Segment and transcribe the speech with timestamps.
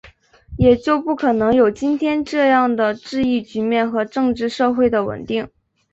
[0.57, 5.47] 也就不可能有今天这样的治疫局面和政治社会的稳定